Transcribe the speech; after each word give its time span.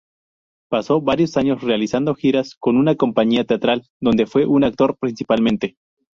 Pasó 0.67 0.99
varios 0.99 1.37
años 1.37 1.61
realizando 1.61 2.15
giras 2.15 2.55
con 2.55 2.75
una 2.75 2.95
compañía 2.95 3.43
teatral, 3.45 3.83
donde 3.99 4.25
fue 4.25 4.47
un 4.47 4.63
actor 4.63 4.97
principalmente. 4.97 5.77